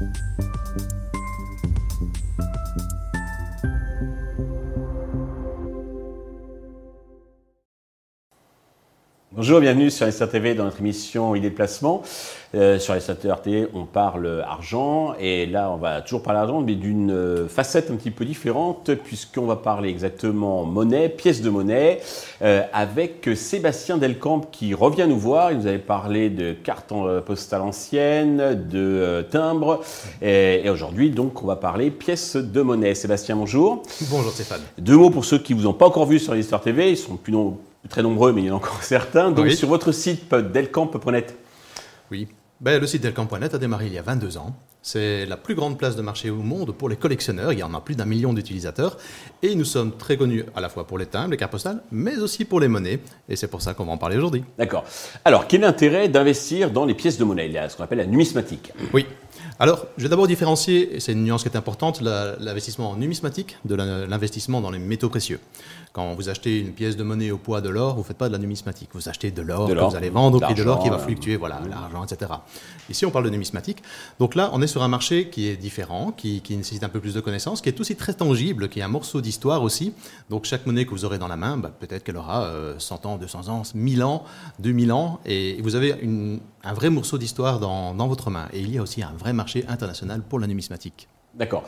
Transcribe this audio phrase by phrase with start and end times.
[0.00, 0.47] you
[9.38, 12.02] Bonjour, bienvenue sur SR TV dans notre émission Idées de placement.
[12.56, 16.74] Euh, sur SR TV, on parle argent et là, on va toujours parler argent, mais
[16.74, 22.00] d'une euh, facette un petit peu différente puisqu'on va parler exactement monnaie, pièces de monnaie,
[22.42, 25.52] euh, avec Sébastien Delcamp qui revient nous voir.
[25.52, 26.92] Il nous avait parlé de cartes
[27.24, 29.84] postales anciennes, de timbres
[30.20, 32.96] et, et aujourd'hui, donc, on va parler pièces de monnaie.
[32.96, 33.84] Sébastien, bonjour.
[34.10, 34.62] Bonjour Stéphane.
[34.78, 36.90] Deux mots pour ceux qui vous ont pas encore vu sur l'Histoire TV.
[36.90, 39.30] Ils sont plus nombreux très nombreux, mais il y en a encore certains.
[39.30, 41.38] Donc sur votre site delcamp.net.
[42.10, 42.28] Oui,
[42.60, 44.56] ben, le site delcamp.net a démarré il y a 22 ans.
[44.80, 47.52] C'est la plus grande place de marché au monde pour les collectionneurs.
[47.52, 48.96] Il y en a plus d'un million d'utilisateurs.
[49.42, 52.16] Et nous sommes très connus à la fois pour les timbres, les cartes postales, mais
[52.18, 53.00] aussi pour les monnaies.
[53.28, 54.44] Et c'est pour ça qu'on va en parler aujourd'hui.
[54.56, 54.84] D'accord.
[55.24, 57.46] Alors, quel est l'intérêt d'investir dans les pièces de monnaie?
[57.46, 58.72] Il y a ce qu'on appelle la numismatique.
[58.94, 59.04] Oui.
[59.60, 63.58] Alors, je vais d'abord différencier, et c'est une nuance qui est importante, l'investissement en numismatique
[63.64, 65.40] de l'investissement dans les métaux précieux.
[65.92, 68.28] Quand vous achetez une pièce de monnaie au poids de l'or, vous ne faites pas
[68.28, 68.90] de la numismatique.
[68.92, 71.36] Vous achetez de l'or que vous allez vendre au prix de l'or qui va fluctuer,
[71.36, 72.30] voilà, l'argent, etc.
[72.88, 73.82] Ici, on parle de numismatique.
[74.20, 77.14] Donc là, on est sur un marché qui est différent, qui, nécessite un peu plus
[77.14, 79.92] de connaissanmes, qui est aussi très tangible, qui est un morceau d'histoire aussi.
[80.30, 83.08] Donc chaque monnaie que vous aurez dans la main, bah, peut-être qu'elle aura 100 euh,
[83.08, 84.24] ans, 200 ans, 1000 ans,
[84.60, 85.94] 2000 ans, et vous avez
[86.64, 88.46] un vrai morceau d'histoire dans, dans votre main.
[88.52, 91.08] Et il y a aussi un vrai marché international pour la numismatique.
[91.38, 91.64] D'accord.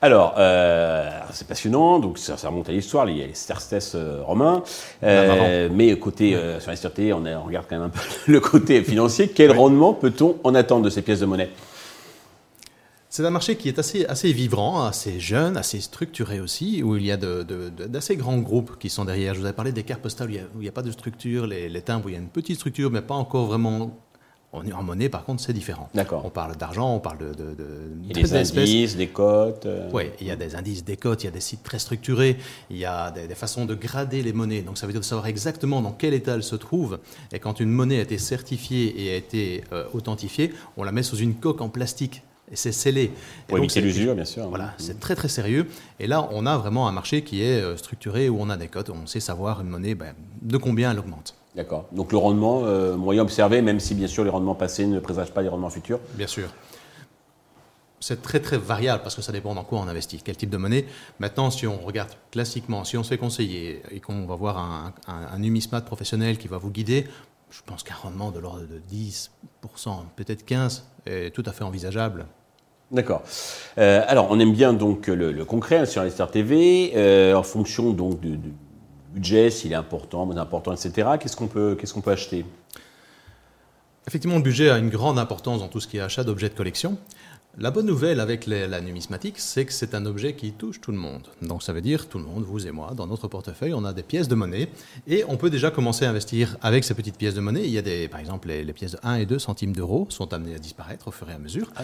[0.00, 4.22] Alors, euh, c'est passionnant, donc ça, remonte à l'histoire, il y a les Cerces euh,
[4.22, 4.62] romains,
[5.02, 8.00] euh, mais côté, sur la sûreté, on, on, regarde quand même un peu
[8.32, 9.28] le côté financier.
[9.28, 11.50] Quel rendement peut-on en attendre de ces pièces de monnaie?
[13.18, 17.04] C'est un marché qui est assez, assez vivant, assez jeune, assez structuré aussi, où il
[17.04, 19.34] y a d'assez grands groupes qui sont derrière.
[19.34, 21.68] Je vous avais parlé des cartes postales où il n'y a, pas de structure, les,
[21.68, 23.90] les timbres où il y a une petite structure, mais pas encore vraiment
[24.52, 25.90] en monnaie, par contre, c'est différent.
[25.94, 26.24] D'accord.
[26.24, 27.34] On parle d'argent, on parle de.
[27.34, 27.56] de,
[28.02, 29.66] il y a des indices, des cotes.
[29.66, 29.90] Euh.
[29.92, 32.38] Oui, il y a des indices, des cotes, il y a des sites très structurés,
[32.70, 34.62] il y a des, façons de grader les monnaies.
[34.62, 37.00] Donc ça veut dire de savoir exactement dans quel état elle se trouve.
[37.32, 41.02] Et quand une monnaie a été certifiée et a été euh, authentifiée, on la met
[41.02, 43.12] sous une coque en plastique et c'est scellé.
[43.46, 44.48] Pour éviter l'usure, bien sûr.
[44.48, 45.66] Voilà, c'est très très sérieux.
[46.00, 48.68] Et là, on a vraiment un marché qui est euh, structuré où on a des
[48.68, 51.34] cotes, on sait savoir une monnaie ben, de combien elle augmente.
[51.54, 51.86] D'accord.
[51.92, 55.32] Donc le rendement euh, moyen observé, même si bien sûr les rendements passés ne présagent
[55.32, 56.48] pas les rendements futurs Bien sûr.
[58.00, 60.56] C'est très très variable parce que ça dépend dans quoi on investit, quel type de
[60.56, 60.86] monnaie.
[61.18, 64.94] Maintenant, si on regarde classiquement, si on se fait conseiller et qu'on va voir un,
[65.08, 67.08] un, numismate professionnel qui va vous guider,
[67.50, 69.30] je pense qu'un rendement de l'ordre de 10%,
[70.14, 72.26] peut-être 15%, est tout à fait envisageable.
[72.90, 73.22] D'accord.
[73.76, 77.90] Euh, alors, on aime bien donc le, concret hein, sur Star TV, euh, en fonction
[77.90, 78.38] donc de
[79.12, 81.08] budget, s'il est important, moins important, etc.
[81.20, 82.46] Qu'est-ce qu'on peut, qu'est-ce qu'on peut acheter?
[84.06, 86.54] Effectivement, le budget a une grande importance dans tout ce qui est achat d'objets de
[86.54, 86.96] collection.
[87.60, 90.96] La bonne nouvelle avec la numismatique, c'est que c'est un objet qui touche tout le
[90.96, 91.26] monde.
[91.42, 93.92] Donc ça veut dire tout le monde, vous et moi, dans notre portefeuille, on a
[93.92, 94.68] des pièces de monnaie
[95.08, 97.64] et on peut déjà commencer à investir avec ces petites pièces de monnaie.
[97.64, 100.32] Il y a des, par exemple, les, pièces de 1 et 2 centimes d'euros sont
[100.32, 101.72] amenées à disparaître au fur et à mesure.
[101.76, 101.82] Ah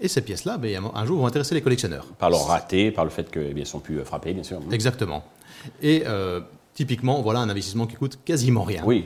[0.00, 2.06] et ces pièces-là, ben, un jour, vont intéresser les collectionneurs.
[2.18, 4.60] Par leur raté, par le fait qu'elles eh sont plus frappées, bien sûr.
[4.70, 5.24] Exactement.
[5.82, 6.40] Et euh,
[6.78, 8.84] Typiquement, voilà un investissement qui coûte quasiment rien.
[8.86, 9.04] Oui.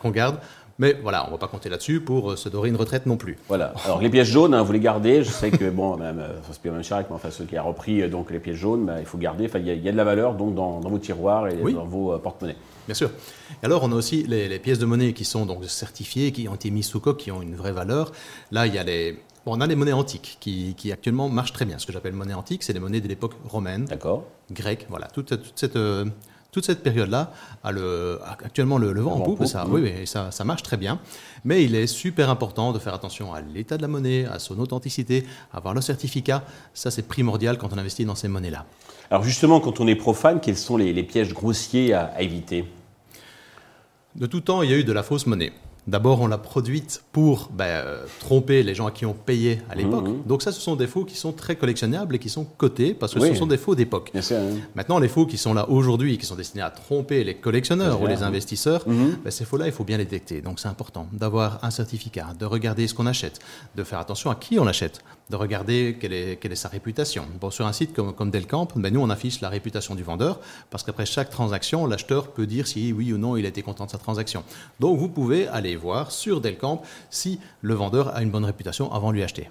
[0.00, 0.40] Qu'on garde.
[0.78, 3.16] Mais voilà, on ne va pas compter là-dessus pour euh, se dorer une retraite non
[3.16, 3.38] plus.
[3.48, 3.74] Voilà.
[3.84, 5.22] Alors les pièces jaunes, hein, vous les gardez.
[5.22, 8.02] Je sais que bon, même, euh, paye même cher avec enfin, ceux qui a repris
[8.02, 9.46] euh, donc les pièces jaunes, bah, il faut garder.
[9.46, 12.56] Enfin, il y, a de la valeur donc dans, vos tiroirs et dans vos porte-monnaies.
[12.86, 13.10] Bien sûr.
[13.62, 16.54] Et alors, on a aussi les, pièces de monnaie qui sont donc certifiées, qui ont
[16.54, 18.12] été mises sous coque, qui ont une vraie valeur.
[18.50, 21.52] Là, il y a les, Bon, on a les monnaies antiques qui, qui actuellement marchent
[21.52, 21.76] très bien.
[21.78, 23.86] Ce que j'appelle monnaie antique, c'est les monnaies de l'époque romaine,
[24.52, 25.76] grecque, voilà, toute, toute cette,
[26.52, 27.32] toute cette période-là
[27.64, 31.00] a le, actuellement le, vent en poupe, ça, oui, oui, ça, ça, marche très bien.
[31.46, 34.58] Mais il est super important de faire attention à l'état de la monnaie, à son
[34.58, 36.44] authenticité, à avoir le certificat.
[36.74, 38.66] Ça, c'est primordial quand on investit dans ces monnaies-là.
[39.10, 42.66] Alors justement, quand on est profane, quels sont les, pièges grossiers à éviter?
[44.14, 45.52] De tout temps, il y a eu de la fausse monnaie.
[45.88, 49.74] D'abord, on l'a produite pour ben, euh, tromper les gens à qui on payait à
[49.74, 50.06] l'époque.
[50.06, 50.26] Mmh, mmh.
[50.26, 53.14] Donc ça, ce sont des faux qui sont très collectionnables et qui sont cotés parce
[53.14, 54.12] que ce sont des faux d'époque.
[54.76, 58.06] Maintenant, les faux qui sont là aujourd'hui, qui sont destinés à tromper les collectionneurs ou
[58.06, 59.04] les investisseurs, mmh.
[59.24, 60.40] ben, ces faux-là, il faut bien les détecter.
[60.40, 63.40] Donc c'est important d'avoir un certificat, de regarder ce qu'on achète,
[63.74, 67.24] de faire attention à qui on achète, de regarder quelle est, quelle est sa réputation.
[67.40, 70.38] Bon, sur un site comme, comme Delcamp, ben, nous, on affiche la réputation du vendeur
[70.70, 73.86] parce qu'après chaque transaction, l'acheteur peut dire si oui ou non il a été content
[73.86, 74.44] de sa transaction.
[74.78, 79.10] Donc vous pouvez aller voir sur Delcamp si le vendeur a une bonne réputation avant
[79.10, 79.48] de lui acheter.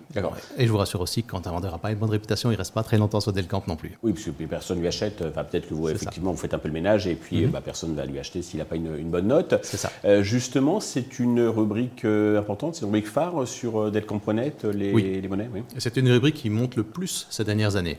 [0.58, 2.54] Et je vous rassure aussi que quand un vendeur n'a pas une bonne réputation, il
[2.54, 3.98] ne reste pas très longtemps sur Delcamp non plus.
[4.04, 5.24] Oui, parce que personne lui achète.
[5.28, 7.92] Enfin, peut-être que vous, effectivement, vous faites un peu le ménage et puis bah, personne
[7.92, 9.56] ne va lui acheter s'il n'a pas une, bonne note.
[9.64, 9.92] C'est ça.
[10.06, 15.22] Euh, justement, c'est une rubrique euh, importante, c'est une rubrique phare sur euh, Delcamp.net, les,
[15.22, 15.50] les monnaies.
[15.54, 15.64] Oui.
[15.78, 17.98] C'est une rubrique qui monte le plus ces dernières années.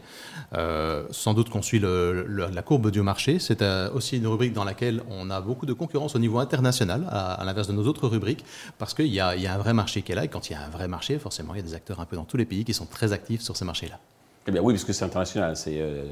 [1.11, 3.39] sans doute qu'on suit le, la courbe du marché.
[3.39, 3.63] C'est
[3.95, 7.69] aussi une rubrique dans laquelle on a beaucoup de concurrence au niveau international, à, l'inverse
[7.69, 8.45] de nos autres rubriques,
[8.79, 10.25] parce qu'il y, y, a un vrai marché qui est là.
[10.25, 12.07] Et quand il y a un vrai marché, forcément, il y a des acteurs un
[12.07, 13.99] peu dans tous les pays qui sont très actifs sur ce marché-là.
[14.47, 16.05] Eh bien oui, parce que c'est international, c'est euh,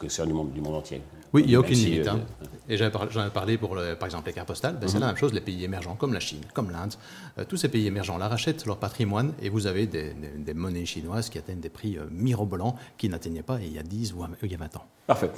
[0.00, 1.00] du monde, du monde entier.
[1.32, 2.06] Oui, il n'y a aucune limite.
[2.06, 2.20] Euh, hein.
[2.68, 2.86] Et j'en
[3.26, 4.76] ai parlé pour, par exemple, les cartes postales.
[4.78, 5.12] Ben, C'est la mhm.
[5.12, 6.94] même chose, les pays émergents comme la Chine, comme l'Inde.
[7.38, 10.14] Euh, tous ces pays émergents là rachètent leur patrimoine et vous avez des,
[10.54, 14.14] monnaies chinoises qui atteignent des prix euh, mirobolants qui n'atteignaient pas il y a 10
[14.14, 14.84] ou il y a 20 ans.
[15.06, 15.30] Parfait.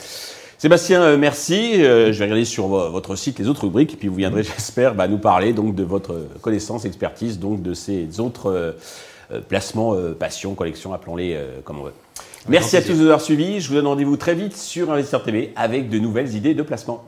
[0.58, 1.74] Sébastien, euh, merci.
[1.76, 5.06] je vais regarder sur votre site les autres rubriques et puis vous viendrez, j'espère, bah,
[5.06, 8.76] nous parler donc, de votre connaissance, expertise donc, de ces autres
[9.48, 11.92] placements, passions, collections, appelons-les comme on veut.
[12.48, 13.60] Merci à tous de nous avoir suivis.
[13.60, 17.04] Je vous donne rendez-vous très vite sur Investisseur TV avec de nouvelles idées de placement.